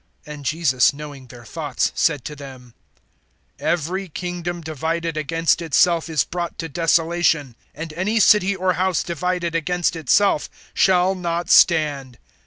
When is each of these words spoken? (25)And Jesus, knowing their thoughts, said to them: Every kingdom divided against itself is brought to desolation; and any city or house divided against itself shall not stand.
(25)And 0.25 0.41
Jesus, 0.41 0.93
knowing 0.93 1.27
their 1.27 1.45
thoughts, 1.45 1.91
said 1.93 2.25
to 2.25 2.35
them: 2.35 2.73
Every 3.59 4.09
kingdom 4.09 4.61
divided 4.61 5.15
against 5.15 5.61
itself 5.61 6.09
is 6.09 6.23
brought 6.23 6.57
to 6.57 6.67
desolation; 6.67 7.55
and 7.75 7.93
any 7.93 8.19
city 8.19 8.55
or 8.55 8.73
house 8.73 9.03
divided 9.03 9.53
against 9.53 9.95
itself 9.95 10.49
shall 10.73 11.13
not 11.13 11.51
stand. 11.51 12.17